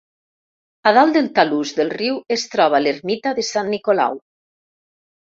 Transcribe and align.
A 0.91 0.93
dalt 0.97 1.17
del 1.17 1.27
talús 1.39 1.73
del 1.79 1.91
riu 1.93 2.17
es 2.35 2.45
troba 2.53 2.79
l'ermita 2.85 3.33
de 3.41 3.43
Sant 3.49 3.69
Nicolau. 3.75 4.17